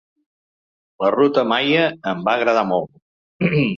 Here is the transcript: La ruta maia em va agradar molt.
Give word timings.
La 1.03 1.11
ruta 1.15 1.43
maia 1.51 1.83
em 2.13 2.25
va 2.29 2.35
agradar 2.39 2.65
molt. 2.73 3.55